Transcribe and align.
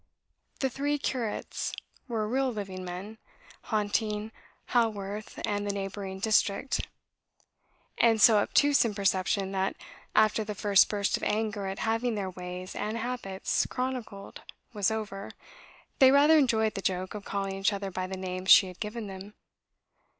The 0.61 0.69
"three 0.71 0.97
curates" 0.97 1.73
were 2.07 2.27
real 2.27 2.51
living 2.51 2.83
men, 2.83 3.19
haunting 3.65 4.31
Haworth 4.69 5.39
and 5.45 5.63
the 5.67 5.71
neighbouring 5.71 6.17
district; 6.17 6.87
and 7.99 8.19
so 8.19 8.39
obtuse 8.39 8.83
in 8.83 8.95
perception 8.95 9.51
that, 9.51 9.75
after 10.15 10.43
the 10.43 10.55
first 10.55 10.89
burst 10.89 11.17
of 11.17 11.21
anger 11.23 11.67
at 11.67 11.77
having 11.77 12.15
their 12.15 12.31
ways 12.31 12.75
and 12.75 12.97
habits 12.97 13.67
chronicled 13.67 14.41
was 14.73 14.89
over, 14.89 15.29
they 15.99 16.09
rather 16.09 16.35
enjoyed 16.39 16.73
the 16.73 16.81
joke 16.81 17.13
of 17.13 17.23
calling 17.23 17.53
each 17.57 17.71
other 17.71 17.91
by 17.91 18.07
the 18.07 18.17
names 18.17 18.49
she 18.49 18.65
had 18.65 18.79
given 18.79 19.05
them. 19.05 19.35